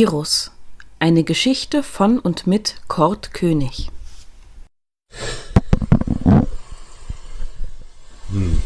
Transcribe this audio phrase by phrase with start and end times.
[0.00, 0.50] Virus.
[0.98, 3.90] Eine Geschichte von und mit Kurt König.
[8.30, 8.62] Hm.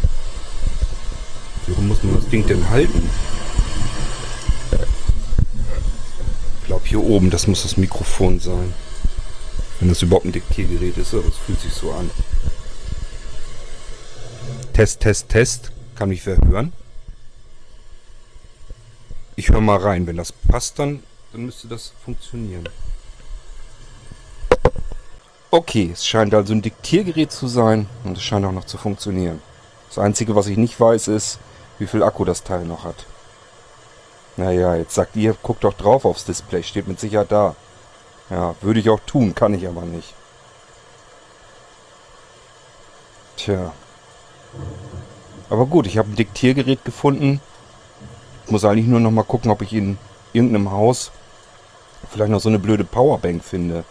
[1.66, 3.10] Warum muss man das Ding denn halten?
[6.60, 8.72] Ich glaube hier oben, das muss das Mikrofon sein.
[9.80, 12.12] Wenn das überhaupt ein Diktiergerät ist, aber es fühlt sich so an.
[14.72, 15.72] Test, Test, Test.
[15.96, 16.72] Kann mich wer hören?
[19.34, 20.06] Ich höre mal rein.
[20.06, 21.02] Wenn das passt, dann,
[21.34, 22.68] dann müsste das funktionieren.
[25.50, 29.42] Okay, es scheint also ein Diktiergerät zu sein und es scheint auch noch zu funktionieren.
[29.88, 31.40] Das Einzige, was ich nicht weiß, ist,
[31.80, 33.06] wie viel Akku das Teil noch hat.
[34.36, 37.56] Naja, jetzt sagt ihr, guckt doch drauf aufs Display, steht mit Sicherheit da.
[38.30, 40.14] Ja, würde ich auch tun, kann ich aber nicht.
[43.36, 43.72] Tja.
[45.50, 47.40] Aber gut, ich habe ein Diktiergerät gefunden.
[48.44, 49.98] Ich muss eigentlich nur noch mal gucken, ob ich in
[50.32, 51.10] irgendeinem Haus
[52.14, 53.82] vielleicht noch so eine blöde Powerbank finde.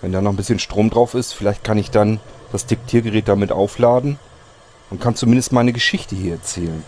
[0.00, 2.20] Wenn da noch ein bisschen Strom drauf ist, vielleicht kann ich dann
[2.52, 4.18] das Diktiergerät damit aufladen
[4.88, 6.82] und kann zumindest meine Geschichte hier erzählen.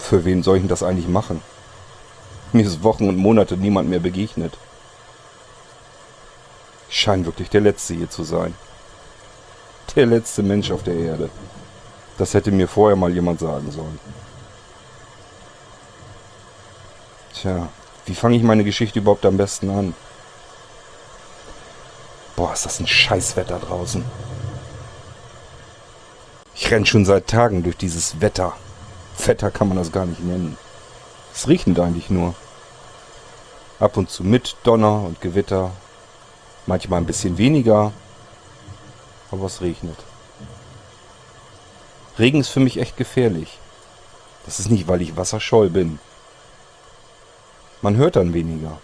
[0.00, 1.42] Für wen soll ich denn das eigentlich machen?
[2.52, 4.56] Mir ist Wochen und Monate niemand mehr begegnet.
[6.90, 8.54] Ich scheine wirklich der Letzte hier zu sein.
[9.94, 11.30] Der letzte Mensch auf der Erde.
[12.16, 14.00] Das hätte mir vorher mal jemand sagen sollen.
[17.32, 17.68] Tja,
[18.08, 19.94] wie fange ich meine Geschichte überhaupt am besten an?
[22.36, 24.04] Boah, ist das ein Scheißwetter draußen.
[26.54, 28.54] Ich renn schon seit Tagen durch dieses Wetter.
[29.24, 30.56] Wetter kann man das gar nicht nennen.
[31.34, 32.34] Es regnet eigentlich nur.
[33.78, 35.70] Ab und zu mit Donner und Gewitter.
[36.66, 37.92] Manchmal ein bisschen weniger.
[39.30, 39.98] Aber es regnet.
[42.18, 43.58] Regen ist für mich echt gefährlich.
[44.46, 45.98] Das ist nicht, weil ich wasserscheu bin.
[47.82, 48.78] Man hört dann weniger.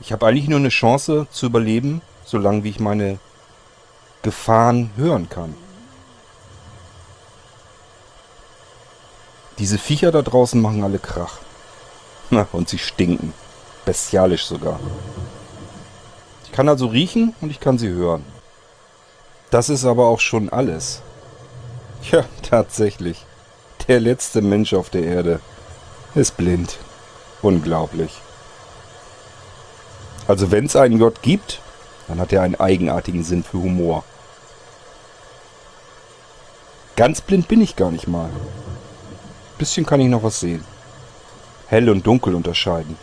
[0.00, 3.18] Ich habe eigentlich nur eine Chance zu überleben, solange wie ich meine
[4.22, 5.54] Gefahren hören kann.
[9.58, 11.38] Diese Viecher da draußen machen alle Krach.
[12.30, 13.32] Na, und sie stinken.
[13.84, 14.80] Bestialisch sogar.
[16.44, 18.24] Ich kann also riechen und ich kann sie hören.
[19.50, 21.00] Das ist aber auch schon alles.
[22.10, 23.24] Ja, tatsächlich.
[23.88, 25.40] Der letzte Mensch auf der Erde
[26.14, 26.78] ist blind.
[27.42, 28.20] Unglaublich.
[30.26, 31.60] Also wenn es einen Gott gibt,
[32.08, 34.04] dann hat er einen eigenartigen Sinn für Humor.
[36.96, 38.30] Ganz blind bin ich gar nicht mal.
[39.58, 40.64] Bisschen kann ich noch was sehen.
[41.66, 42.96] Hell und dunkel unterscheiden.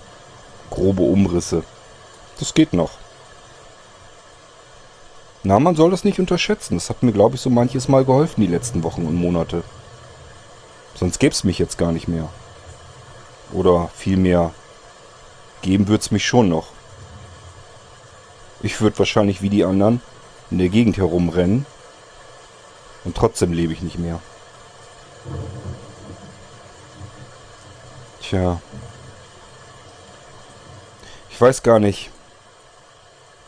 [0.69, 1.63] Grobe Umrisse.
[2.39, 2.91] Das geht noch.
[5.44, 6.75] Na, man soll das nicht unterschätzen.
[6.75, 9.63] Das hat mir, glaube ich, so manches Mal geholfen die letzten Wochen und Monate.
[10.95, 12.29] Sonst gäbe es mich jetzt gar nicht mehr.
[13.53, 14.51] Oder vielmehr,
[15.62, 16.69] geben würde es mich schon noch.
[18.62, 20.01] Ich würde wahrscheinlich wie die anderen
[20.50, 21.66] in der Gegend herumrennen.
[23.03, 24.19] Und trotzdem lebe ich nicht mehr.
[28.22, 28.62] Tja.
[31.29, 32.12] Ich weiß gar nicht,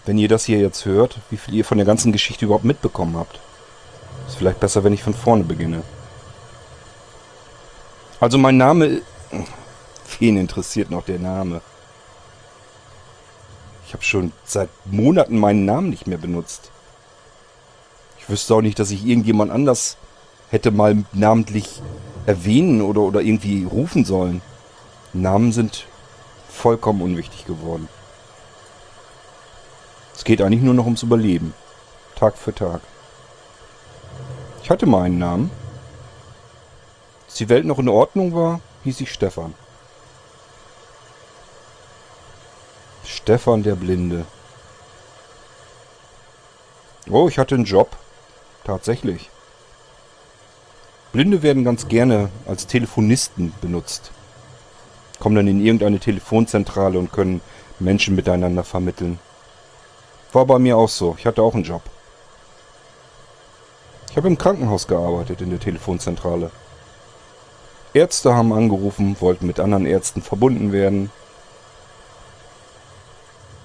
[0.06, 3.16] wenn ihr das hier jetzt hört, wie viel ihr von der ganzen Geschichte überhaupt mitbekommen
[3.16, 3.40] habt.
[4.28, 5.84] Ist vielleicht besser, wenn ich von vorne beginne.
[8.20, 9.02] Also mein Name...
[10.20, 11.62] Wen interessiert noch der Name?
[13.88, 16.72] Ich habe schon seit Monaten meinen Namen nicht mehr benutzt.
[18.20, 19.98] Ich wüsste auch nicht, dass ich irgendjemand anders
[20.50, 21.82] hätte mal namentlich
[22.26, 24.42] erwähnen oder, oder irgendwie rufen sollen.
[25.14, 25.86] Namen sind
[26.50, 27.90] vollkommen unwichtig geworden.
[30.16, 31.54] Es geht eigentlich nur noch ums Überleben.
[32.16, 32.82] Tag für Tag.
[34.64, 35.52] Ich hatte mal einen Namen.
[37.26, 39.54] Als die Welt noch in Ordnung war, hieß ich Stefan.
[43.06, 44.26] Stefan der Blinde.
[47.10, 47.96] Oh, ich hatte einen Job.
[48.64, 49.30] Tatsächlich.
[51.12, 54.12] Blinde werden ganz gerne als Telefonisten benutzt
[55.24, 57.40] kommen dann in irgendeine Telefonzentrale und können
[57.80, 59.20] Menschen miteinander vermitteln.
[60.34, 61.16] War bei mir auch so.
[61.18, 61.82] Ich hatte auch einen Job.
[64.12, 66.52] Ich habe im Krankenhaus gearbeitet in der Telefonzentrale.
[67.94, 71.10] Ärzte haben angerufen, wollten mit anderen Ärzten verbunden werden.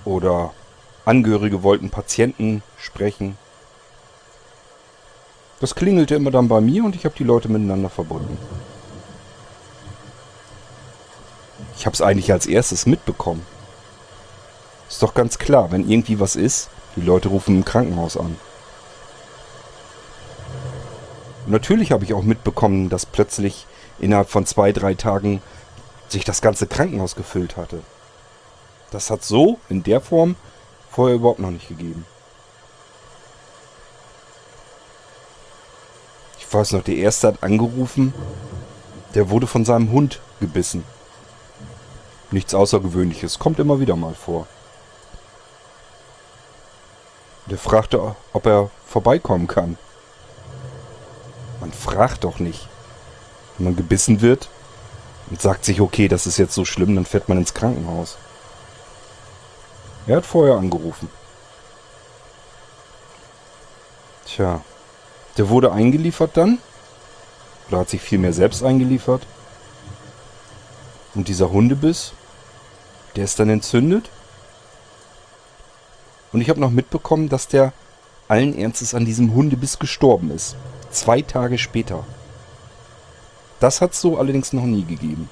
[0.08, 0.54] Oder
[1.04, 3.36] Angehörige wollten Patienten sprechen.
[5.60, 8.38] Das klingelte immer dann bei mir und ich habe die Leute miteinander verbunden.
[11.76, 13.44] Ich habe es eigentlich als erstes mitbekommen.
[14.88, 18.34] Ist doch ganz klar, wenn irgendwie was ist, die Leute rufen im Krankenhaus an.
[21.46, 23.66] Natürlich habe ich auch mitbekommen, dass plötzlich
[23.98, 25.42] innerhalb von zwei, drei Tagen
[26.08, 27.82] sich das ganze Krankenhaus gefüllt hatte.
[28.90, 30.36] Das hat so in der Form
[30.90, 32.06] vorher überhaupt noch nicht gegeben.
[36.38, 38.14] Ich weiß noch, der erste hat angerufen,
[39.14, 40.84] der wurde von seinem Hund gebissen.
[42.30, 44.46] Nichts Außergewöhnliches, kommt immer wieder mal vor.
[47.46, 49.78] Der fragte, ob er vorbeikommen kann.
[51.60, 52.68] Man fragt doch nicht.
[53.56, 54.48] Wenn man gebissen wird
[55.30, 58.16] und sagt sich, okay, das ist jetzt so schlimm, dann fährt man ins Krankenhaus.
[60.08, 61.10] Er hat vorher angerufen.
[64.24, 64.62] Tja,
[65.36, 66.58] der wurde eingeliefert dann.
[67.68, 69.26] Oder hat sich vielmehr selbst eingeliefert.
[71.14, 72.14] Und dieser Hundebiss,
[73.16, 74.08] der ist dann entzündet.
[76.32, 77.74] Und ich habe noch mitbekommen, dass der
[78.28, 80.56] allen Ernstes an diesem Hundebiss gestorben ist.
[80.90, 82.04] Zwei Tage später.
[83.60, 85.28] Das hat es so allerdings noch nie gegeben.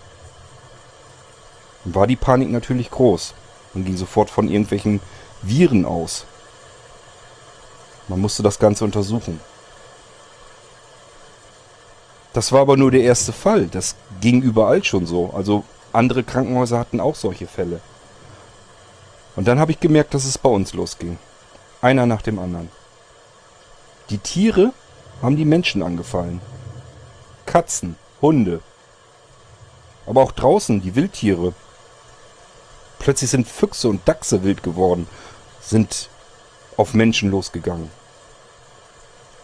[1.85, 3.33] War die Panik natürlich groß.
[3.75, 5.01] Man ging sofort von irgendwelchen
[5.43, 6.27] Viren aus.
[8.09, 9.41] Man musste das Ganze untersuchen.
[12.33, 13.67] Das war aber nur der erste Fall.
[13.67, 15.31] Das ging überall schon so.
[15.35, 17.81] Also andere Krankenhäuser hatten auch solche Fälle.
[19.37, 21.19] Und dann habe ich gemerkt, dass es bei uns losging.
[21.81, 22.71] Einer nach dem anderen.
[24.11, 24.73] Die Tiere
[25.23, 26.41] haben die Menschen angefallen.
[27.45, 28.61] Katzen, Hunde.
[30.07, 31.55] Aber auch draußen die Wildtiere.
[33.07, 35.07] Plötzlich sind Füchse und Dachse wild geworden,
[35.61, 36.09] sind
[36.77, 37.89] auf Menschen losgegangen.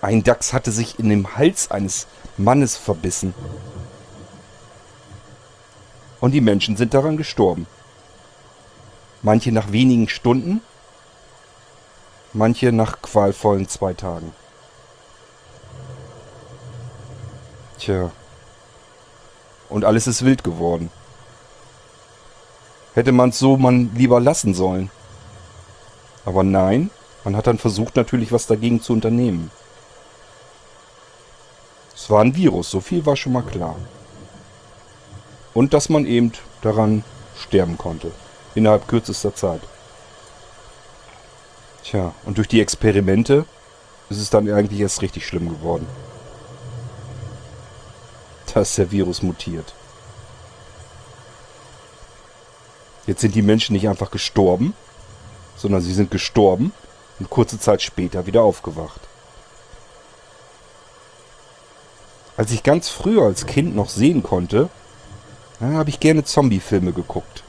[0.01, 3.35] Ein Dachs hatte sich in dem Hals eines Mannes verbissen.
[6.21, 7.69] Und die Menschen sind daran gestorben.
[9.23, 10.61] Manche nach wenigen Stunden,
[12.33, 14.35] manche nach qualvollen zwei Tagen.
[17.79, 18.11] Tja.
[19.69, 20.91] Und alles ist wild geworden.
[22.95, 24.91] Hätte man es so man lieber lassen sollen.
[26.25, 26.91] Aber nein,
[27.25, 29.51] man hat dann versucht natürlich was dagegen zu unternehmen.
[31.95, 33.77] Es war ein Virus, so viel war schon mal klar.
[35.55, 37.05] Und dass man eben daran
[37.39, 38.11] sterben konnte.
[38.55, 39.61] Innerhalb kürzester Zeit.
[41.85, 43.45] Tja, und durch die Experimente
[44.11, 45.87] ist es dann eigentlich erst richtig schlimm geworden.
[48.53, 49.75] Da ist der Virus mutiert.
[53.07, 54.75] Jetzt sind die Menschen nicht einfach gestorben,
[55.57, 56.73] sondern sie sind gestorben
[57.19, 59.01] und kurze Zeit später wieder aufgewacht.
[62.37, 64.71] Als ich ganz früher als Kind noch sehen konnte,
[65.61, 67.45] habe ich gerne Zombie-Filme geguckt.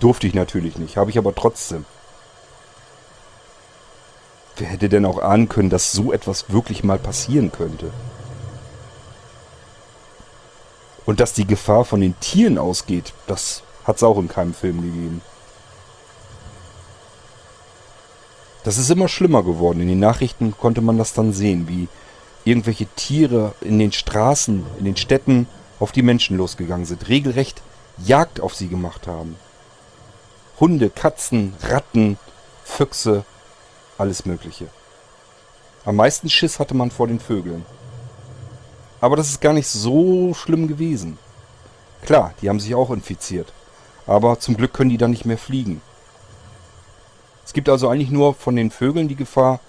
[0.00, 1.84] Durfte ich natürlich nicht, habe ich aber trotzdem.
[4.56, 7.92] Wer hätte denn auch ahnen können, dass so etwas wirklich mal passieren könnte?
[11.04, 14.82] Und dass die Gefahr von den Tieren ausgeht, das hat es auch in keinem Film
[14.82, 15.22] gegeben.
[18.64, 19.80] Das ist immer schlimmer geworden.
[19.80, 21.88] In den Nachrichten konnte man das dann sehen, wie
[22.44, 25.48] irgendwelche Tiere in den Straßen, in den Städten
[25.80, 27.60] auf die Menschen losgegangen sind, regelrecht
[27.98, 29.36] Jagd auf sie gemacht haben.
[30.60, 32.18] Hunde, Katzen, Ratten,
[32.64, 33.24] Füchse,
[33.98, 34.68] alles Mögliche.
[35.84, 37.66] Am meisten Schiss hatte man vor den Vögeln.
[39.00, 41.18] Aber das ist gar nicht so schlimm gewesen.
[42.02, 43.52] Klar, die haben sich auch infiziert.
[44.06, 45.80] Aber zum Glück können die dann nicht mehr fliegen.
[47.44, 49.60] Es gibt also eigentlich nur von den Vögeln die Gefahr,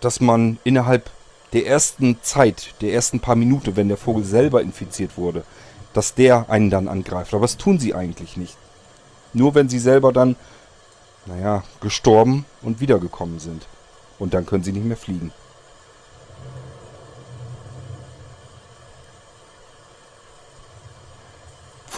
[0.00, 1.10] dass man innerhalb
[1.52, 5.44] der ersten Zeit, der ersten paar Minuten, wenn der Vogel selber infiziert wurde,
[5.92, 7.32] dass der einen dann angreift.
[7.32, 8.56] Aber das tun sie eigentlich nicht.
[9.32, 10.36] Nur wenn sie selber dann,
[11.26, 13.66] naja, gestorben und wiedergekommen sind.
[14.18, 15.32] Und dann können sie nicht mehr fliegen.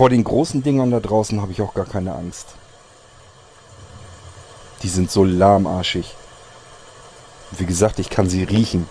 [0.01, 2.55] Vor den großen Dingern da draußen habe ich auch gar keine Angst.
[4.83, 6.15] Die sind so lahmarschig.
[7.51, 8.89] Wie gesagt, ich kann sie riechen.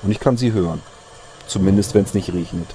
[0.00, 0.80] Und ich kann sie hören.
[1.46, 2.68] Zumindest wenn es nicht regnet.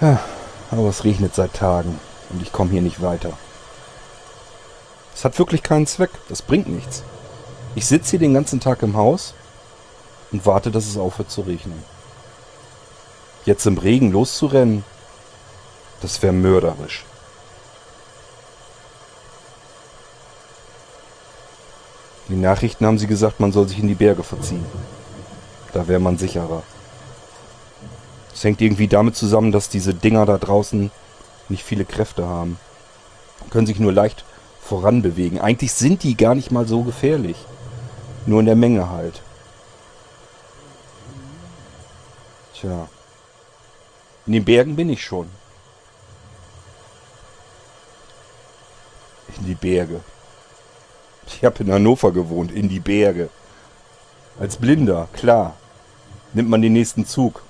[0.00, 0.20] Ja,
[0.70, 3.32] aber es regnet seit Tagen und ich komme hier nicht weiter.
[5.16, 6.10] Es hat wirklich keinen Zweck.
[6.28, 7.02] Das bringt nichts.
[7.74, 9.34] Ich sitze hier den ganzen Tag im Haus
[10.30, 11.82] und warte, dass es aufhört zu regnen.
[13.44, 14.84] Jetzt im Regen loszurennen,
[16.02, 17.04] das wäre mörderisch.
[22.28, 24.64] Den Nachrichten haben sie gesagt, man soll sich in die Berge verziehen.
[25.72, 26.62] Da wäre man sicherer.
[28.32, 30.90] Es hängt irgendwie damit zusammen, dass diese Dinger da draußen
[31.48, 32.58] nicht viele Kräfte haben.
[33.50, 34.24] Können sich nur leicht
[34.62, 35.40] voranbewegen.
[35.40, 37.36] Eigentlich sind die gar nicht mal so gefährlich.
[38.26, 39.22] Nur in der Menge halt.
[42.54, 42.88] Tja.
[44.30, 45.28] In den Bergen bin ich schon.
[49.36, 50.02] In die Berge.
[51.26, 53.28] Ich habe in Hannover gewohnt, in die Berge.
[54.38, 55.56] Als Blinder, klar.
[56.32, 57.42] Nimmt man den nächsten Zug.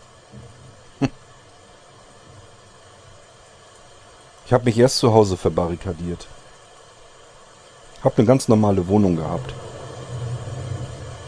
[4.46, 6.28] Ich habe mich erst zu Hause verbarrikadiert.
[8.02, 9.52] Hab eine ganz normale Wohnung gehabt.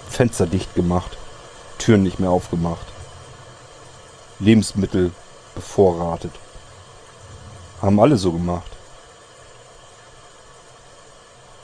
[0.08, 1.18] Fenster dicht gemacht,
[1.76, 2.86] Türen nicht mehr aufgemacht.
[4.38, 5.12] Lebensmittel
[5.54, 6.32] bevorratet.
[7.80, 8.70] Haben alle so gemacht.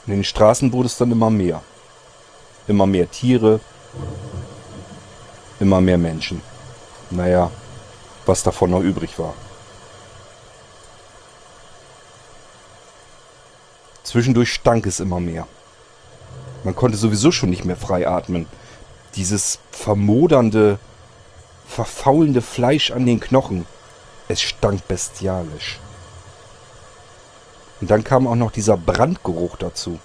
[0.05, 1.61] In den Straßen wurde es dann immer mehr.
[2.67, 3.59] Immer mehr Tiere,
[5.59, 6.41] immer mehr Menschen.
[7.09, 7.51] Naja,
[8.25, 9.33] was davon noch übrig war.
[14.03, 15.47] Zwischendurch stank es immer mehr.
[16.63, 18.47] Man konnte sowieso schon nicht mehr frei atmen.
[19.15, 20.79] Dieses vermodernde,
[21.67, 23.65] verfaulende Fleisch an den Knochen.
[24.31, 25.79] Es stank bestialisch.
[27.81, 29.99] Und dann kam auch noch dieser Brandgeruch dazu.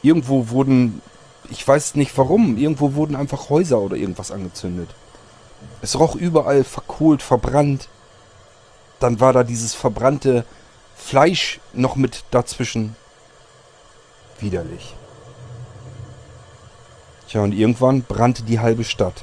[0.00, 1.02] Irgendwo wurden,
[1.50, 4.88] ich weiß nicht warum, irgendwo wurden einfach Häuser oder irgendwas angezündet.
[5.82, 7.90] Es roch überall verkohlt, verbrannt.
[8.98, 10.46] Dann war da dieses verbrannte
[10.96, 12.96] Fleisch noch mit dazwischen.
[14.40, 14.94] Widerlich.
[17.28, 19.22] Tja, und irgendwann brannte die halbe Stadt.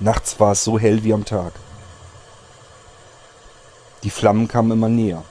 [0.00, 1.52] Nachts war es so hell wie am Tag.
[4.04, 5.24] Die Flammen kamen immer näher.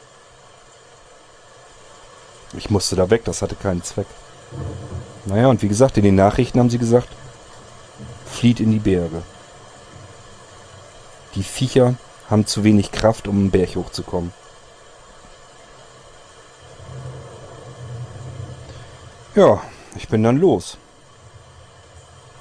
[2.54, 4.08] Ich musste da weg, das hatte keinen Zweck.
[5.26, 7.10] Naja, und wie gesagt, in den Nachrichten haben sie gesagt,
[8.26, 9.22] flieht in die Berge.
[11.36, 11.96] Die Viecher
[12.30, 14.34] haben zu wenig Kraft, um einen Berg hochzukommen.
[19.36, 19.62] Ja,
[19.96, 20.78] ich bin dann los.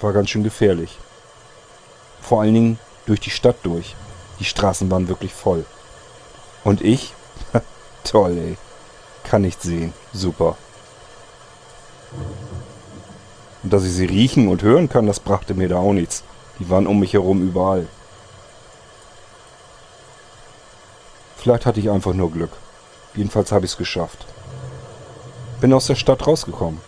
[0.00, 0.98] War ganz schön gefährlich.
[2.26, 3.94] Vor allen Dingen durch die Stadt durch.
[4.40, 5.64] Die Straßen waren wirklich voll.
[6.64, 7.14] Und ich?
[8.04, 8.56] Toll, ey.
[9.22, 9.92] Kann nicht sehen.
[10.12, 10.56] Super.
[13.62, 16.24] Und dass ich sie riechen und hören kann, das brachte mir da auch nichts.
[16.58, 17.86] Die waren um mich herum überall.
[21.36, 22.50] Vielleicht hatte ich einfach nur Glück.
[23.14, 24.26] Jedenfalls habe ich es geschafft.
[25.60, 26.80] Bin aus der Stadt rausgekommen.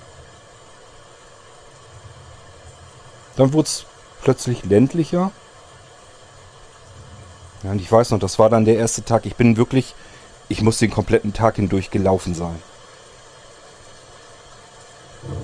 [3.36, 3.86] Dann wurde es
[4.22, 5.30] plötzlich ländlicher.
[7.62, 9.26] Ja, und ich weiß noch, das war dann der erste Tag.
[9.26, 9.94] Ich bin wirklich,
[10.48, 12.62] ich muss den kompletten Tag hindurch gelaufen sein.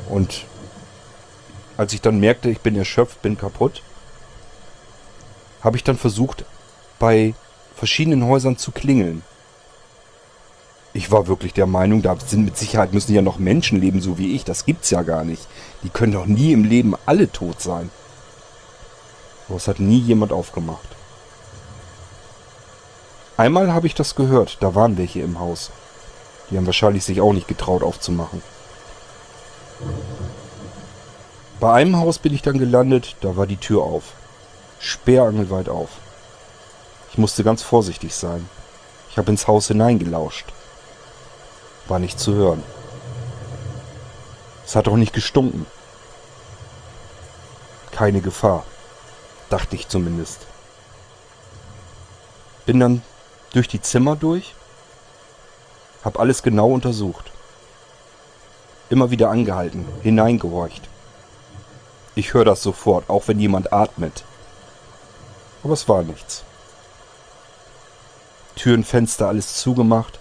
[0.08, 0.46] Und
[1.76, 3.82] als ich dann merkte, ich bin erschöpft, bin kaputt,
[5.62, 6.44] habe ich dann versucht,
[6.98, 7.34] bei
[7.74, 9.22] verschiedenen Häusern zu klingeln.
[10.92, 14.16] Ich war wirklich der Meinung, da sind mit Sicherheit müssen ja noch Menschen leben, so
[14.16, 14.44] wie ich.
[14.44, 15.44] Das gibt's ja gar nicht.
[15.82, 17.90] Die können doch nie im Leben alle tot sein.
[19.48, 20.88] Aber es hat nie jemand aufgemacht.
[23.36, 25.70] Einmal habe ich das gehört, da waren welche im Haus.
[26.50, 28.42] Die haben wahrscheinlich sich auch nicht getraut aufzumachen.
[31.58, 34.12] Bei einem Haus bin ich dann gelandet, da war die Tür auf.
[34.78, 35.88] Sperrangelweit auf.
[37.10, 38.48] Ich musste ganz vorsichtig sein.
[39.10, 40.46] Ich habe ins Haus hineingelauscht.
[41.88, 42.62] War nicht zu hören.
[44.66, 45.66] Es hat auch nicht gestunken.
[47.90, 48.64] Keine Gefahr.
[49.54, 50.48] Dachte ich zumindest.
[52.66, 53.02] Bin dann
[53.52, 54.52] durch die Zimmer durch,
[56.04, 57.30] hab alles genau untersucht.
[58.90, 60.88] Immer wieder angehalten, hineingehorcht.
[62.16, 64.24] Ich höre das sofort, auch wenn jemand atmet.
[65.62, 66.42] Aber es war nichts.
[68.56, 70.18] Türen, Fenster, alles zugemacht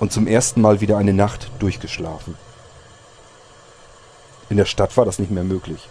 [0.00, 2.36] und zum ersten Mal wieder eine Nacht durchgeschlafen.
[4.50, 5.88] In der Stadt war das nicht mehr möglich.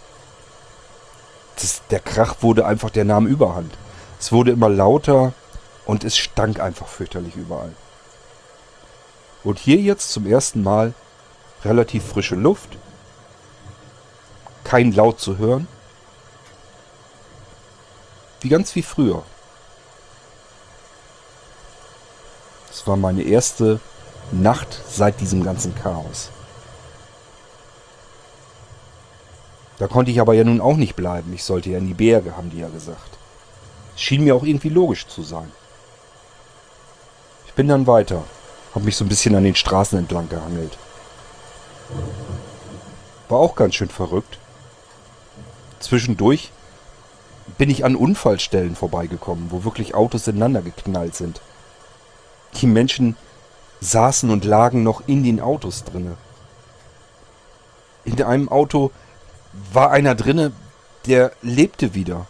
[1.56, 3.72] Das, der Krach wurde einfach, der nahm überhand.
[4.18, 5.32] Es wurde immer lauter
[5.86, 7.72] und es stank einfach fürchterlich überall.
[9.42, 10.94] Und hier jetzt zum ersten Mal
[11.64, 12.78] relativ frische Luft,
[14.64, 15.68] kein Laut zu hören,
[18.40, 19.22] wie ganz wie früher.
[22.70, 23.80] Es war meine erste
[24.32, 26.30] Nacht seit diesem ganzen Chaos.
[29.78, 31.32] Da konnte ich aber ja nun auch nicht bleiben.
[31.32, 33.18] Ich sollte ja in die Berge, haben die ja gesagt.
[33.96, 35.50] Schien mir auch irgendwie logisch zu sein.
[37.46, 38.24] Ich bin dann weiter,
[38.74, 40.76] habe mich so ein bisschen an den Straßen entlang gehangelt.
[43.28, 44.38] War auch ganz schön verrückt.
[45.80, 46.50] Zwischendurch
[47.58, 51.40] bin ich an Unfallstellen vorbeigekommen, wo wirklich Autos ineinander geknallt sind.
[52.56, 53.16] Die Menschen
[53.80, 56.16] saßen und lagen noch in den Autos drinne.
[58.04, 58.90] In einem Auto
[59.72, 60.52] war einer drinne,
[61.06, 62.26] der lebte wieder.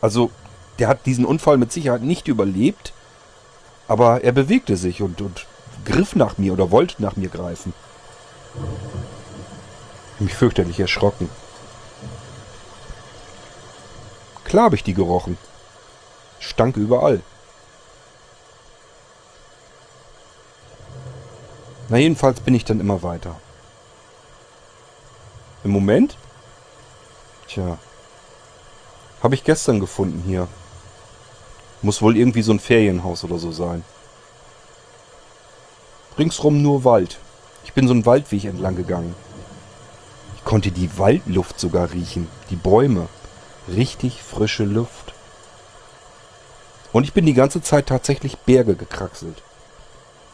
[0.00, 0.30] Also,
[0.78, 2.92] der hat diesen Unfall mit Sicherheit nicht überlebt,
[3.88, 5.46] aber er bewegte sich und, und
[5.84, 7.72] griff nach mir oder wollte nach mir greifen.
[10.18, 11.28] Mich fürchterlich erschrocken.
[14.44, 15.36] Klar habe ich die gerochen.
[16.40, 17.20] Stank überall.
[21.88, 23.36] Na jedenfalls bin ich dann immer weiter.
[25.68, 26.16] Im Moment?
[27.46, 27.76] Tja.
[29.22, 30.48] Habe ich gestern gefunden hier.
[31.82, 33.84] Muss wohl irgendwie so ein Ferienhaus oder so sein.
[36.18, 37.18] Ringsrum nur Wald.
[37.64, 39.14] Ich bin so einen Waldweg entlang gegangen.
[40.36, 42.28] Ich konnte die Waldluft sogar riechen.
[42.48, 43.06] Die Bäume.
[43.68, 45.12] Richtig frische Luft.
[46.94, 49.42] Und ich bin die ganze Zeit tatsächlich Berge gekraxelt.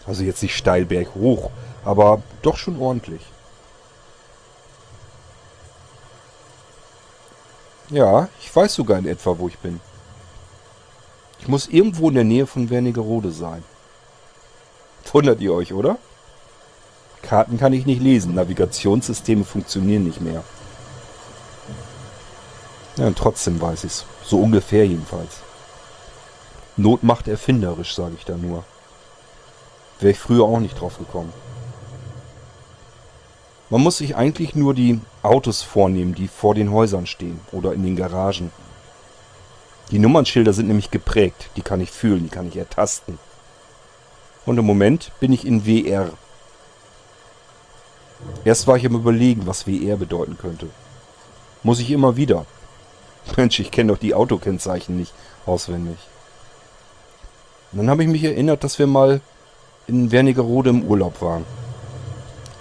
[0.06, 1.50] Also jetzt nicht steil berghoch,
[1.84, 3.22] aber doch schon ordentlich.
[7.90, 9.80] Ja, ich weiß sogar in etwa, wo ich bin.
[11.40, 13.62] Ich muss irgendwo in der Nähe von Wernigerode sein.
[15.12, 15.98] Wundert ihr euch, oder?
[17.22, 20.42] Karten kann ich nicht lesen, Navigationssysteme funktionieren nicht mehr.
[22.96, 24.04] Ja, und trotzdem weiß ich's.
[24.24, 25.36] So ungefähr jedenfalls.
[26.76, 28.64] Not macht erfinderisch, sage ich da nur.
[30.00, 31.32] Wäre ich früher auch nicht drauf gekommen.
[33.74, 37.82] Man muss sich eigentlich nur die Autos vornehmen, die vor den Häusern stehen oder in
[37.82, 38.52] den Garagen.
[39.90, 43.18] Die Nummernschilder sind nämlich geprägt, die kann ich fühlen, die kann ich ertasten.
[44.46, 46.12] Und im Moment bin ich in WR.
[48.44, 50.68] Erst war ich am überlegen, was WR bedeuten könnte.
[51.64, 52.46] Muss ich immer wieder.
[53.36, 55.12] Mensch, ich kenne doch die Autokennzeichen nicht
[55.46, 55.98] auswendig.
[57.72, 59.20] Und dann habe ich mich erinnert, dass wir mal
[59.88, 61.44] in Wernigerode im Urlaub waren.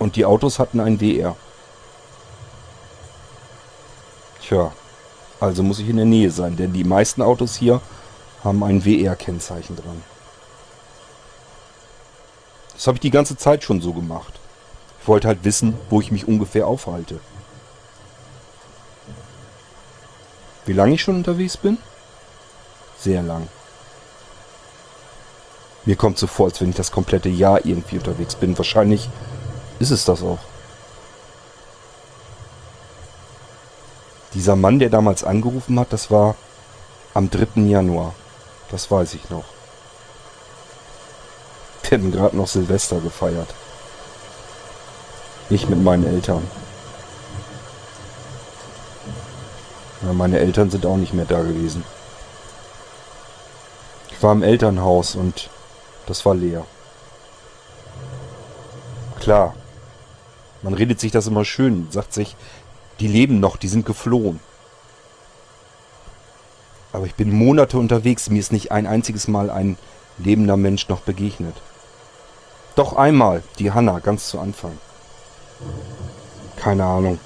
[0.04, 1.38] Und die Autos hatten ein WR.
[4.42, 4.74] Tja,
[5.40, 7.80] also muss ich in der Nähe sein, denn die meisten Autos hier
[8.44, 10.04] haben ein WR-Kennzeichen dran.
[12.74, 14.34] Das habe ich die ganze Zeit schon so gemacht.
[15.00, 17.22] Ich wollte halt wissen, wo ich mich ungefähr aufhalte.
[20.66, 21.78] Wie lange ich schon unterwegs bin?
[23.00, 23.48] Sehr lang.
[25.86, 28.58] Mir kommt so vor, als wenn ich das komplette Jahr irgendwie unterwegs bin.
[28.58, 29.10] Wahrscheinlich
[29.80, 30.40] ist es das auch.
[34.34, 36.36] Dieser Mann, der damals angerufen hat, das war
[37.14, 37.62] am 3.
[37.62, 38.16] Januar.
[38.72, 39.46] Das weiß ich noch.
[41.84, 43.54] Wir hatten gerade noch Silvester gefeiert.
[45.50, 46.48] Nicht mit meinen Eltern.
[50.02, 51.84] Ja, meine Eltern sind auch nicht mehr da gewesen.
[54.10, 55.50] Ich war im Elternhaus und
[56.08, 56.66] das war leer.
[59.20, 59.54] Klar,
[60.64, 62.36] man redet sich das immer schön, sagt sich,
[63.00, 64.40] die leben noch, die sind geflohen.
[66.92, 69.78] Aber ich bin Monate unterwegs, mir ist nicht ein einziges Mal ein
[70.18, 71.56] lebender Mensch noch begegnet.
[72.76, 74.78] Doch einmal, die Hanna, ganz zu Anfang.
[76.56, 77.20] Keine Ahnung.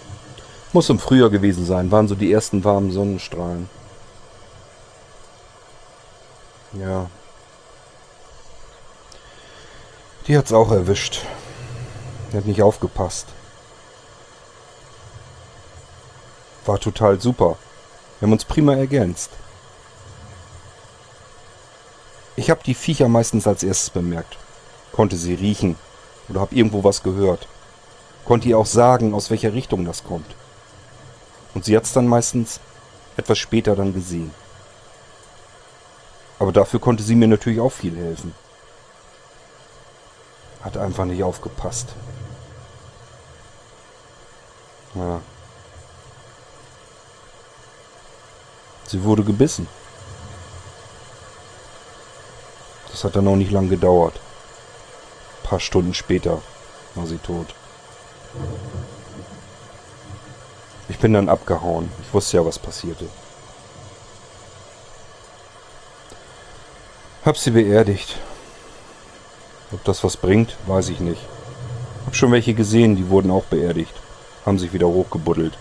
[0.73, 3.69] Muss im Frühjahr gewesen sein, waren so die ersten warmen Sonnenstrahlen.
[6.73, 7.07] Ja,
[10.27, 11.21] Die hat's auch erwischt.
[12.37, 13.25] Hat nicht aufgepasst.
[16.67, 17.57] War total super.
[18.19, 19.31] Wir haben uns prima ergänzt.
[22.35, 24.37] Ich habe die Viecher meistens als erstes bemerkt.
[24.91, 25.77] Konnte sie riechen
[26.29, 27.47] oder habe irgendwo was gehört.
[28.23, 30.35] Konnte ihr auch sagen, aus welcher Richtung das kommt.
[31.55, 32.59] Und sie hat's dann meistens
[33.15, 34.31] etwas später dann gesehen.
[36.37, 38.35] Aber dafür konnte sie mir natürlich auch viel helfen.
[40.61, 41.95] Hat einfach nicht aufgepasst.
[44.97, 45.21] Ja.
[48.87, 49.67] Sie wurde gebissen.
[52.89, 54.15] Das hat dann auch nicht lang gedauert.
[54.15, 56.41] Ein paar Stunden später
[56.95, 57.53] war sie tot.
[60.89, 61.91] Ich bin dann abgehauen.
[62.01, 63.07] Ich wusste ja, was passierte.
[67.23, 68.17] Hab sie beerdigt.
[69.73, 71.21] Ob das was bringt, weiß ich nicht.
[72.05, 73.93] Hab schon welche gesehen, die wurden auch beerdigt.
[74.47, 75.57] Haben sich wieder hochgebuddelt.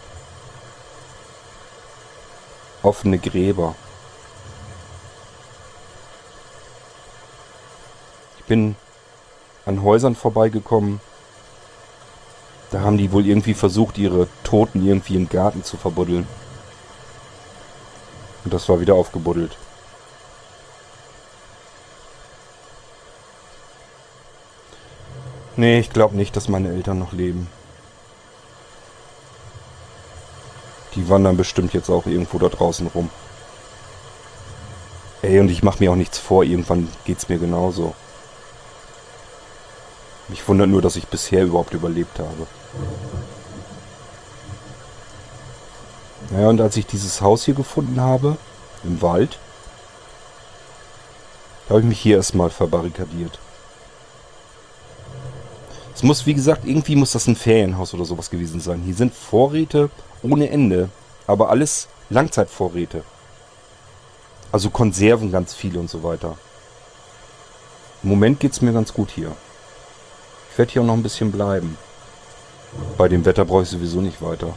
[2.84, 3.74] Offene Gräber.
[8.38, 8.76] Ich bin
[9.64, 11.00] an Häusern vorbeigekommen.
[12.70, 16.28] Da haben die wohl irgendwie versucht, ihre Toten irgendwie im Garten zu verbuddeln.
[18.44, 19.56] Und das war wieder aufgebuddelt.
[25.56, 27.48] Nee, ich glaube nicht, dass meine Eltern noch leben.
[30.96, 33.10] Die wandern bestimmt jetzt auch irgendwo da draußen rum.
[35.22, 37.94] Ey, und ich mache mir auch nichts vor, irgendwann geht's mir genauso.
[40.28, 42.46] Mich wundert nur, dass ich bisher überhaupt überlebt habe.
[46.30, 48.36] Naja, und als ich dieses Haus hier gefunden habe,
[48.82, 49.38] im Wald,
[51.68, 53.38] habe ich mich hier erstmal verbarrikadiert.
[55.96, 58.82] Es muss, wie gesagt, irgendwie muss das ein Ferienhaus oder sowas gewesen sein.
[58.84, 59.88] Hier sind Vorräte
[60.22, 60.90] ohne Ende,
[61.26, 63.02] aber alles Langzeitvorräte.
[64.52, 66.36] Also Konserven ganz viele und so weiter.
[68.02, 69.32] Im Moment geht es mir ganz gut hier.
[70.52, 71.78] Ich werde hier auch noch ein bisschen bleiben.
[72.98, 74.52] Bei dem Wetter brauche ich sowieso nicht weiter.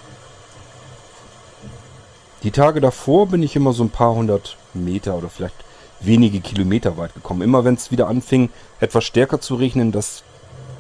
[2.43, 5.56] Die Tage davor bin ich immer so ein paar hundert Meter oder vielleicht
[6.02, 7.43] wenige Kilometer weit gekommen.
[7.43, 8.49] Immer wenn es wieder anfing,
[8.82, 10.23] etwas stärker zu regnen, das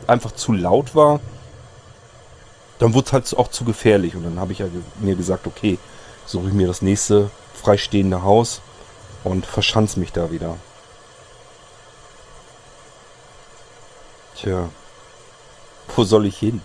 [0.09, 1.19] einfach zu laut war,
[2.79, 4.15] dann wurde es halt auch zu gefährlich.
[4.15, 4.67] Und dann habe ich ja
[4.99, 5.77] mir gesagt, okay,
[6.25, 8.61] suche ich mir das nächste freistehende Haus
[9.23, 10.55] und verschanz mich da wieder.
[14.35, 14.69] Tja,
[15.95, 16.61] wo soll ich hin?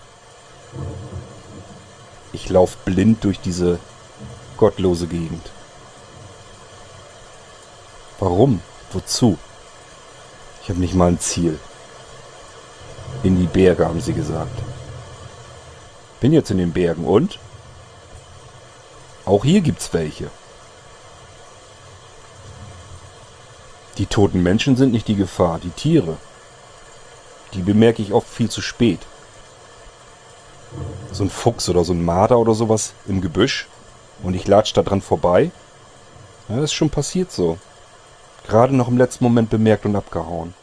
[2.31, 3.79] Ich laufe blind durch diese
[4.55, 5.51] gottlose Gegend.
[8.19, 8.61] Warum?
[8.93, 9.37] Wozu?
[10.63, 11.59] Ich habe nicht mal ein Ziel.
[13.23, 14.57] In die Berge, haben sie gesagt.
[16.19, 17.39] Bin jetzt in den Bergen und?
[19.25, 20.29] Auch hier gibt's welche.
[23.97, 26.17] Die toten Menschen sind nicht die Gefahr, die Tiere.
[27.53, 28.99] Die bemerke ich oft viel zu spät.
[31.11, 33.67] So ein Fuchs oder so ein Marder oder sowas im Gebüsch
[34.23, 35.51] und ich latsch da dran vorbei.
[36.49, 37.57] Ja, das ist schon passiert so.
[38.47, 40.53] Gerade noch im letzten Moment bemerkt und abgehauen.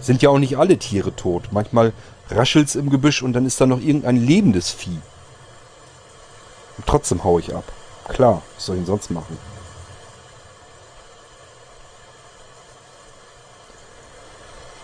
[0.00, 1.48] Sind ja auch nicht alle Tiere tot.
[1.50, 1.92] Manchmal
[2.30, 4.98] raschelt's im Gebüsch und dann ist da noch irgendein lebendes Vieh.
[6.78, 7.64] Und trotzdem hau ich ab.
[8.08, 9.36] Klar, was soll ich denn sonst machen?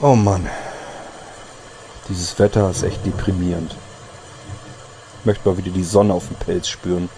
[0.00, 0.46] Oh Mann.
[2.08, 3.74] Dieses Wetter ist echt deprimierend.
[5.20, 7.08] Ich möchte mal wieder die Sonne auf dem Pelz spüren.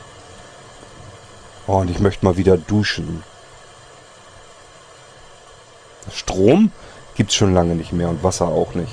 [1.66, 3.22] Oh, und ich möchte mal wieder duschen.
[6.14, 6.72] Strom
[7.18, 8.92] gibt's schon lange nicht mehr und Wasser auch nicht.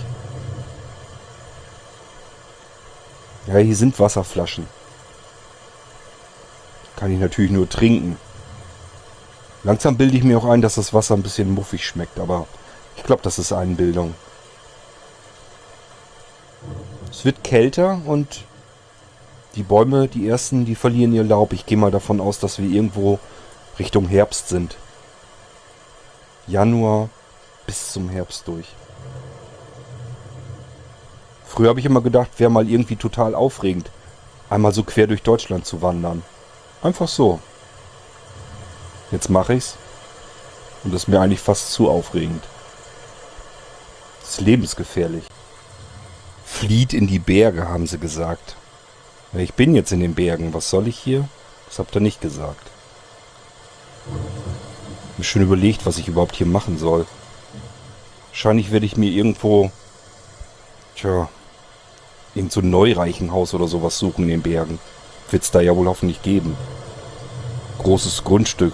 [3.45, 4.65] Ja, hier sind Wasserflaschen.
[6.95, 8.17] Kann ich natürlich nur trinken.
[9.63, 12.47] Langsam bilde ich mir auch ein, dass das Wasser ein bisschen muffig schmeckt, aber
[12.97, 14.15] ich glaube, das ist Einbildung.
[17.11, 18.43] Es wird kälter und
[19.53, 21.53] die Bäume, die ersten, die verlieren ihr Laub.
[21.53, 23.19] Ich gehe mal davon aus, dass wir irgendwo
[23.77, 24.77] Richtung Herbst sind.
[26.47, 27.09] Januar
[27.65, 28.67] bis zum Herbst durch.
[31.45, 33.89] Früher habe ich immer gedacht, wäre mal irgendwie total aufregend,
[34.49, 36.23] einmal so quer durch Deutschland zu wandern.
[36.81, 37.39] Einfach so.
[39.11, 39.75] Jetzt mache ich's.
[40.83, 42.43] Und das ist mir eigentlich fast zu aufregend.
[44.21, 45.25] Das ist lebensgefährlich.
[46.45, 48.55] Flieht in die Berge, haben sie gesagt.
[49.33, 50.53] Ich bin jetzt in den Bergen.
[50.53, 51.27] Was soll ich hier?
[51.67, 52.69] Das habt ihr nicht gesagt.
[55.17, 57.05] Mir schon überlegt, was ich überhaupt hier machen soll.
[58.35, 59.71] Wahrscheinlich werde ich mir irgendwo,
[60.97, 61.29] tja,
[62.33, 64.77] irgend so ein Neureichenhaus oder sowas suchen in den Bergen.
[65.31, 66.57] Wird's da ja wohl hoffentlich geben.
[67.77, 68.73] Großes Grundstück.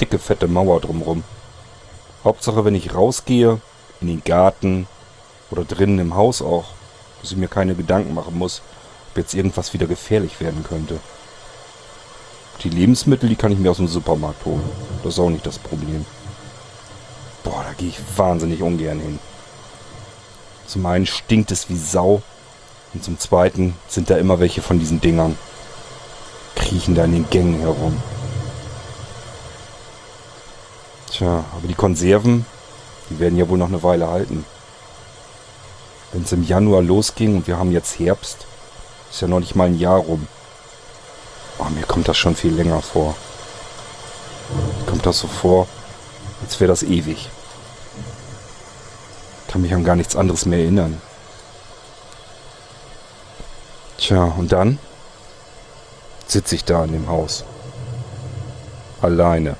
[0.00, 1.24] Dicke, fette Mauer drumrum.
[2.22, 3.60] Hauptsache, wenn ich rausgehe,
[4.00, 4.86] in den Garten
[5.50, 6.66] oder drinnen im Haus auch,
[7.20, 8.62] dass ich mir keine Gedanken machen muss,
[9.10, 11.00] ob jetzt irgendwas wieder gefährlich werden könnte.
[12.62, 14.62] Die Lebensmittel, die kann ich mir aus dem Supermarkt holen.
[15.02, 16.06] Das ist auch nicht das Problem.
[17.48, 19.18] Boah, da gehe ich wahnsinnig ungern hin.
[20.66, 22.20] Zum einen stinkt es wie Sau
[22.92, 25.38] und zum zweiten sind da immer welche von diesen Dingern.
[26.56, 28.02] Kriechen da in den Gängen herum.
[31.10, 32.44] Tja, aber die Konserven,
[33.08, 34.44] die werden ja wohl noch eine Weile halten.
[36.12, 38.46] Wenn es im Januar losging und wir haben jetzt Herbst,
[39.10, 40.28] ist ja noch nicht mal ein Jahr rum.
[41.58, 43.16] Oh, mir kommt das schon viel länger vor.
[44.80, 45.66] Mir kommt das so vor,
[46.42, 47.30] als wäre das ewig.
[49.48, 51.00] Kann mich an gar nichts anderes mehr erinnern.
[53.96, 54.78] Tja, und dann
[56.26, 57.44] sitze ich da in dem Haus.
[59.00, 59.56] Alleine.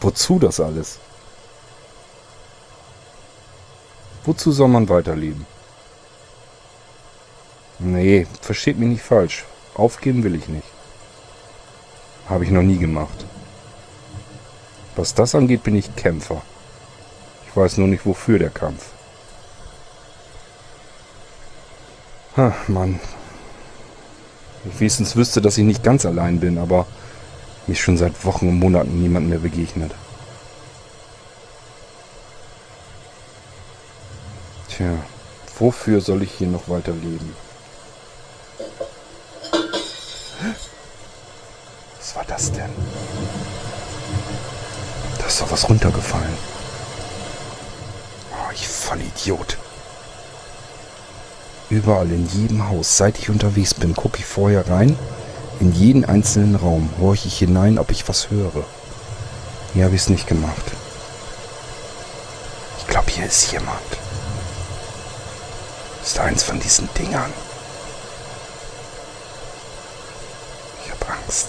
[0.00, 0.98] Wozu das alles?
[4.24, 5.46] Wozu soll man weiterleben?
[7.78, 9.44] Nee, versteht mich nicht falsch.
[9.74, 10.66] Aufgeben will ich nicht.
[12.28, 13.24] Habe ich noch nie gemacht.
[14.96, 16.42] Was das angeht, bin ich Kämpfer.
[17.56, 18.88] Ich weiß nur nicht, wofür der Kampf.
[22.36, 23.00] Ha, Mann.
[24.66, 26.86] Ich wenigstens wüsste, dass ich nicht ganz allein bin, aber
[27.66, 29.90] ist schon seit Wochen und Monaten niemand mehr begegnet.
[34.68, 34.92] Tja,
[35.58, 37.34] wofür soll ich hier noch weiter leben?
[41.96, 42.70] Was war das denn?
[45.18, 46.55] Da ist doch was runtergefallen.
[48.56, 49.58] Ich Vollidiot.
[51.68, 54.98] Überall in jedem Haus, seit ich unterwegs bin, gucke ich vorher rein.
[55.60, 58.64] In jeden einzelnen Raum horche ich hinein, ob ich was höre.
[59.74, 60.72] Hier habe ich es nicht gemacht.
[62.78, 63.76] Ich glaube, hier ist jemand.
[66.02, 67.32] Ist eins von diesen Dingern.
[70.82, 71.48] Ich habe Angst.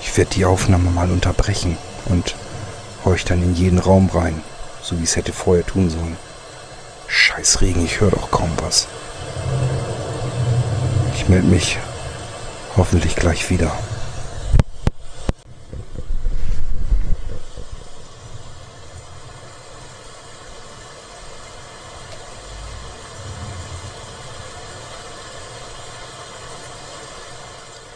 [0.00, 2.34] Ich werde die Aufnahme mal unterbrechen und
[3.16, 4.42] dann in jeden Raum rein,
[4.82, 6.16] so wie es hätte vorher tun sollen.
[7.06, 8.86] Scheiß Regen, ich höre doch kaum was.
[11.14, 11.78] Ich melde mich
[12.76, 13.72] hoffentlich gleich wieder.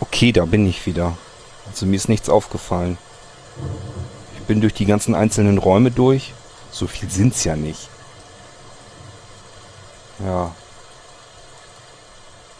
[0.01, 1.17] Okay, da bin ich wieder.
[1.69, 2.97] Also mir ist nichts aufgefallen.
[4.47, 6.35] Bin durch die ganzen einzelnen Räume durch.
[6.71, 7.89] So viel sind's ja nicht.
[10.25, 10.55] Ja.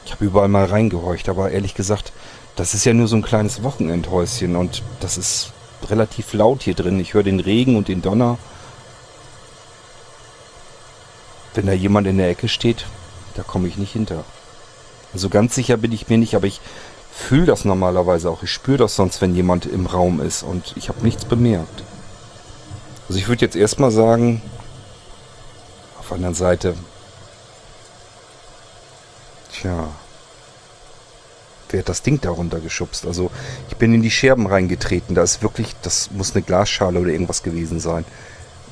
[0.05, 2.13] Ich habe überall mal reingehorcht, aber ehrlich gesagt,
[2.57, 5.53] das ist ja nur so ein kleines Wochenendhäuschen und das ist
[5.89, 7.01] relativ laut hier drin.
[7.01, 8.39] Ich höre den Regen und den Donner.
[11.55, 12.87] Wenn da jemand in der Ecke steht,
[13.35, 14.25] da komme ich nicht hinter.
[15.13, 16.61] Also ganz sicher bin ich mir nicht, aber ich
[17.13, 18.43] fühle das normalerweise auch.
[18.43, 21.85] Ich spüre das sonst, wenn jemand im Raum ist und ich habe nichts bemerkt.
[23.09, 24.41] Also ich würde jetzt erstmal sagen,
[26.01, 26.75] auf der anderen Seite,
[29.53, 29.89] tja,
[31.69, 33.07] wer hat das Ding da runtergeschubst?
[33.07, 33.31] Also
[33.69, 35.15] ich bin in die Scherben reingetreten.
[35.15, 38.07] Da ist wirklich, das muss eine Glasschale oder irgendwas gewesen sein.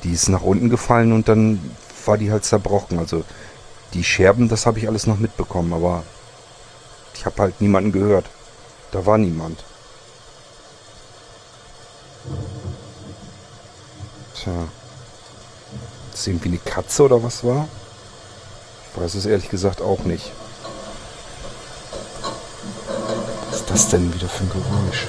[0.03, 1.61] Die ist nach unten gefallen und dann
[2.07, 2.99] war die halt zerbrochen.
[2.99, 3.25] Also
[3.93, 6.05] die Scherben, das habe ich alles noch mitbekommen, aber
[7.21, 8.25] ich habe halt niemanden gehört.
[8.93, 9.63] Da war niemand.
[14.35, 14.69] Tja.
[16.15, 17.69] Ist irgendwie eine Katze oder was war?
[18.95, 20.33] Ich weiß es ehrlich gesagt auch nicht.
[23.51, 25.07] Was ist das denn wieder für ein Geräusch?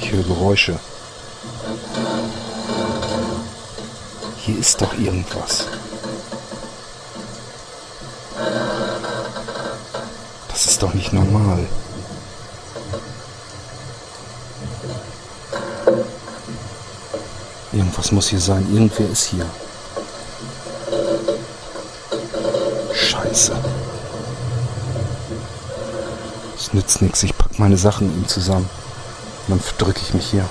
[0.00, 0.80] Ich höre Geräusche.
[4.38, 5.68] Hier ist doch irgendwas.
[10.80, 11.66] Ist doch nicht normal.
[17.70, 18.66] Irgendwas muss hier sein.
[18.72, 19.44] Irgendwer ist hier.
[22.94, 23.52] Scheiße.
[26.56, 27.22] Es nützt nichts.
[27.24, 28.70] Ich pack meine Sachen ihm zusammen.
[29.48, 30.48] Dann verdrücke ich mich hier.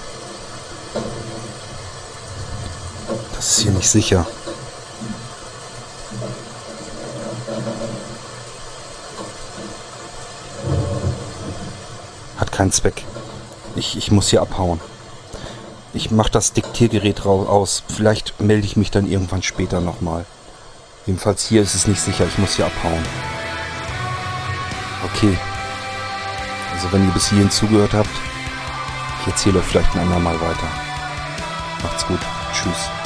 [3.35, 4.27] Das ist hier nicht sicher.
[12.59, 13.05] Keinen Zweck.
[13.77, 14.81] Ich, ich muss hier abhauen.
[15.93, 17.83] Ich mache das Diktiergerät aus.
[17.87, 20.25] Vielleicht melde ich mich dann irgendwann später nochmal.
[21.05, 22.25] Jedenfalls hier ist es nicht sicher.
[22.27, 23.01] Ich muss hier abhauen.
[25.05, 25.37] Okay.
[26.73, 28.09] Also wenn ihr bis hierhin zugehört habt,
[29.21, 30.67] ich erzähle euch vielleicht ein andermal weiter.
[31.81, 32.19] Macht's gut.
[32.51, 32.98] Tschüss.